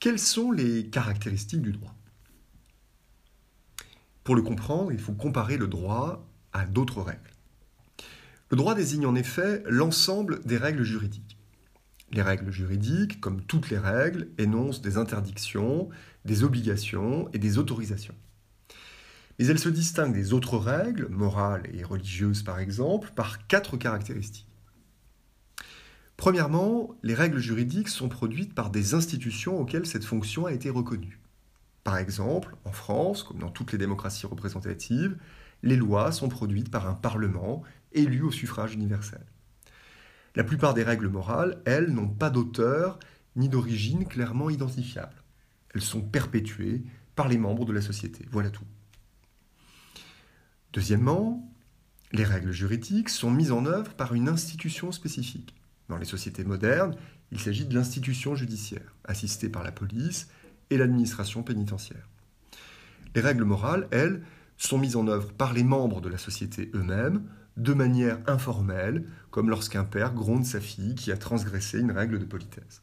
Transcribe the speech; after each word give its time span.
quelles 0.00 0.18
sont 0.18 0.50
les 0.50 0.86
caractéristiques 0.86 1.60
du 1.60 1.72
droit? 1.72 1.94
Pour 4.24 4.34
le 4.34 4.40
comprendre, 4.42 4.92
il 4.92 4.98
faut 4.98 5.12
comparer 5.12 5.58
le 5.58 5.68
droit 5.68 6.26
à 6.54 6.64
d'autres 6.64 7.02
règles. 7.02 7.30
Le 8.48 8.56
droit 8.56 8.74
désigne 8.74 9.06
en 9.06 9.14
effet 9.14 9.62
l'ensemble 9.66 10.40
des 10.44 10.56
règles 10.56 10.84
juridiques. 10.84 11.36
Les 12.12 12.22
règles 12.22 12.50
juridiques, 12.50 13.20
comme 13.20 13.42
toutes 13.42 13.70
les 13.70 13.78
règles, 13.78 14.28
énoncent 14.38 14.80
des 14.80 14.96
interdictions, 14.96 15.90
des 16.24 16.42
obligations 16.44 17.28
et 17.32 17.38
des 17.38 17.58
autorisations. 17.58 18.16
Mais 19.38 19.46
elles 19.46 19.58
se 19.58 19.68
distinguent 19.68 20.14
des 20.14 20.32
autres 20.32 20.56
règles, 20.56 21.08
morales 21.08 21.68
et 21.72 21.84
religieuses 21.84 22.42
par 22.42 22.58
exemple, 22.58 23.12
par 23.14 23.46
quatre 23.46 23.76
caractéristiques. 23.76 24.49
Premièrement, 26.20 26.94
les 27.02 27.14
règles 27.14 27.38
juridiques 27.38 27.88
sont 27.88 28.10
produites 28.10 28.54
par 28.54 28.68
des 28.68 28.92
institutions 28.92 29.58
auxquelles 29.58 29.86
cette 29.86 30.04
fonction 30.04 30.44
a 30.44 30.52
été 30.52 30.68
reconnue. 30.68 31.18
Par 31.82 31.96
exemple, 31.96 32.56
en 32.66 32.72
France, 32.72 33.22
comme 33.22 33.38
dans 33.38 33.48
toutes 33.48 33.72
les 33.72 33.78
démocraties 33.78 34.26
représentatives, 34.26 35.16
les 35.62 35.76
lois 35.76 36.12
sont 36.12 36.28
produites 36.28 36.70
par 36.70 36.86
un 36.86 36.92
Parlement 36.92 37.62
élu 37.92 38.20
au 38.20 38.30
suffrage 38.30 38.74
universel. 38.74 39.24
La 40.36 40.44
plupart 40.44 40.74
des 40.74 40.82
règles 40.82 41.08
morales, 41.08 41.62
elles, 41.64 41.90
n'ont 41.90 42.10
pas 42.10 42.28
d'auteur 42.28 42.98
ni 43.34 43.48
d'origine 43.48 44.06
clairement 44.06 44.50
identifiable. 44.50 45.24
Elles 45.74 45.80
sont 45.80 46.02
perpétuées 46.02 46.82
par 47.16 47.28
les 47.28 47.38
membres 47.38 47.64
de 47.64 47.72
la 47.72 47.80
société. 47.80 48.26
Voilà 48.30 48.50
tout. 48.50 48.66
Deuxièmement, 50.74 51.50
les 52.12 52.24
règles 52.24 52.52
juridiques 52.52 53.08
sont 53.08 53.30
mises 53.30 53.52
en 53.52 53.64
œuvre 53.64 53.94
par 53.94 54.12
une 54.12 54.28
institution 54.28 54.92
spécifique. 54.92 55.54
Dans 55.90 55.98
les 55.98 56.04
sociétés 56.04 56.44
modernes, 56.44 56.94
il 57.32 57.40
s'agit 57.40 57.66
de 57.66 57.74
l'institution 57.74 58.36
judiciaire, 58.36 58.94
assistée 59.04 59.48
par 59.48 59.64
la 59.64 59.72
police 59.72 60.28
et 60.70 60.78
l'administration 60.78 61.42
pénitentiaire. 61.42 62.08
Les 63.16 63.20
règles 63.20 63.42
morales, 63.42 63.88
elles, 63.90 64.22
sont 64.56 64.78
mises 64.78 64.94
en 64.94 65.08
œuvre 65.08 65.32
par 65.32 65.52
les 65.52 65.64
membres 65.64 66.00
de 66.00 66.08
la 66.08 66.16
société 66.16 66.70
eux-mêmes, 66.74 67.24
de 67.56 67.74
manière 67.74 68.20
informelle, 68.28 69.04
comme 69.32 69.50
lorsqu'un 69.50 69.82
père 69.82 70.14
gronde 70.14 70.44
sa 70.44 70.60
fille 70.60 70.94
qui 70.94 71.10
a 71.10 71.16
transgressé 71.16 71.80
une 71.80 71.90
règle 71.90 72.20
de 72.20 72.24
politesse. 72.24 72.82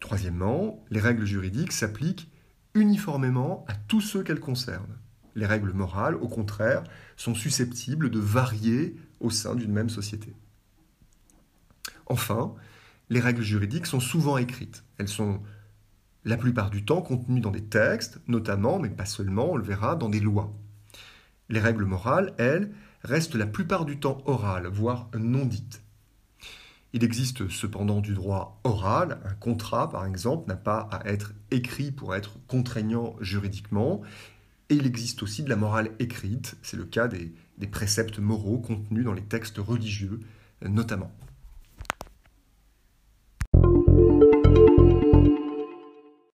Troisièmement, 0.00 0.84
les 0.90 1.00
règles 1.00 1.24
juridiques 1.24 1.72
s'appliquent 1.72 2.30
uniformément 2.74 3.64
à 3.66 3.74
tous 3.74 4.02
ceux 4.02 4.22
qu'elles 4.22 4.40
concernent. 4.40 4.98
Les 5.36 5.46
règles 5.46 5.72
morales, 5.72 6.16
au 6.16 6.28
contraire, 6.28 6.84
sont 7.16 7.34
susceptibles 7.34 8.10
de 8.10 8.18
varier 8.18 8.96
au 9.20 9.30
sein 9.30 9.54
d'une 9.54 9.72
même 9.72 9.88
société. 9.88 10.36
Enfin, 12.06 12.54
les 13.10 13.20
règles 13.20 13.42
juridiques 13.42 13.86
sont 13.86 14.00
souvent 14.00 14.38
écrites. 14.38 14.84
Elles 14.98 15.08
sont 15.08 15.40
la 16.24 16.36
plupart 16.36 16.70
du 16.70 16.84
temps 16.84 17.02
contenues 17.02 17.40
dans 17.40 17.50
des 17.50 17.64
textes, 17.64 18.20
notamment, 18.28 18.78
mais 18.78 18.88
pas 18.88 19.04
seulement, 19.04 19.52
on 19.52 19.56
le 19.56 19.64
verra, 19.64 19.96
dans 19.96 20.08
des 20.08 20.20
lois. 20.20 20.52
Les 21.48 21.60
règles 21.60 21.84
morales, 21.84 22.34
elles, 22.38 22.72
restent 23.02 23.34
la 23.34 23.46
plupart 23.46 23.84
du 23.84 24.00
temps 24.00 24.22
orales, 24.24 24.66
voire 24.66 25.10
non 25.18 25.44
dites. 25.44 25.82
Il 26.94 27.02
existe 27.02 27.48
cependant 27.48 28.00
du 28.00 28.14
droit 28.14 28.60
oral, 28.62 29.18
un 29.24 29.34
contrat 29.34 29.90
par 29.90 30.06
exemple 30.06 30.48
n'a 30.48 30.56
pas 30.56 30.88
à 30.92 31.08
être 31.08 31.32
écrit 31.50 31.90
pour 31.90 32.14
être 32.14 32.38
contraignant 32.46 33.16
juridiquement, 33.20 34.02
et 34.70 34.76
il 34.76 34.86
existe 34.86 35.22
aussi 35.22 35.42
de 35.42 35.50
la 35.50 35.56
morale 35.56 35.90
écrite, 35.98 36.56
c'est 36.62 36.76
le 36.76 36.84
cas 36.84 37.08
des, 37.08 37.34
préceptes 37.70 38.20
moraux 38.20 38.58
contenus 38.58 39.04
dans 39.04 39.12
les 39.12 39.24
textes 39.24 39.58
religieux 39.58 40.20
notamment. 40.62 41.10